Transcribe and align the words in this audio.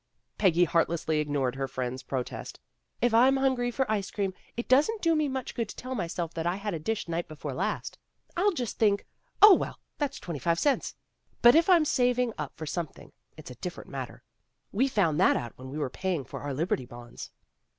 Peggy 0.39 0.63
heartlessly 0.63 1.19
ignored 1.19 1.53
her 1.55 1.67
friend's 1.67 2.01
pro 2.01 2.23
test. 2.23 2.59
"If 3.03 3.13
I'm 3.13 3.37
hungry 3.37 3.69
for 3.69 3.85
ice 3.91 4.09
cream, 4.09 4.33
it 4.57 4.67
doesn't 4.67 5.03
do 5.03 5.15
me 5.15 5.27
much 5.27 5.53
good 5.53 5.69
to 5.69 5.75
tell 5.75 5.93
myself 5.93 6.33
that 6.33 6.47
I 6.47 6.55
had 6.55 6.73
a 6.73 6.79
dish 6.79 7.07
night 7.07 7.27
before 7.27 7.53
last. 7.53 7.99
I'll 8.35 8.51
just 8.51 8.79
think, 8.79 9.05
'Oh, 9.43 9.53
well, 9.53 9.79
what's 9.99 10.19
twenty 10.19 10.39
five 10.39 10.57
cents!' 10.57 10.95
But 11.43 11.53
if 11.53 11.69
I'm 11.69 11.85
saving 11.85 12.33
up 12.35 12.51
for 12.57 12.65
something, 12.65 13.11
it 13.37 13.47
's 13.47 13.51
a 13.51 13.55
different 13.61 13.91
matter. 13.91 14.23
We 14.71 14.87
found 14.87 15.19
that 15.19 15.35
out 15.37 15.53
when 15.55 15.69
we 15.69 15.77
were 15.77 15.91
paying 15.91 16.25
for 16.25 16.41
our 16.41 16.51
Liberty 16.55 16.87
Bonds." 16.87 17.29